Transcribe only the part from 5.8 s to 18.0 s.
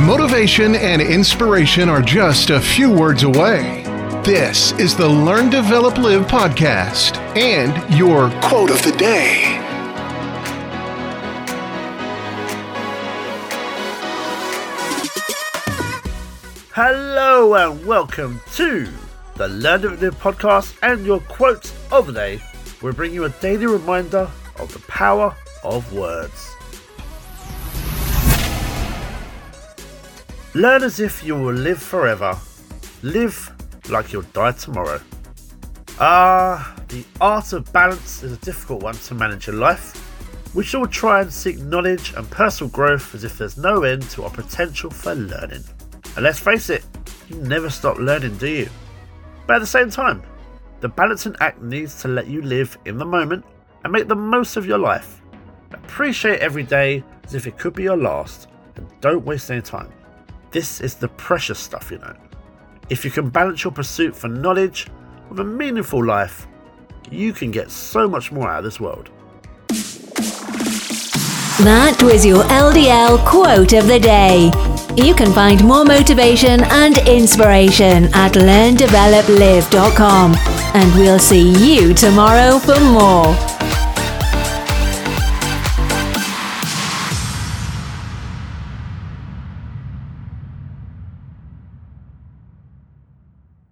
Live podcast and your quote of the day. Hello and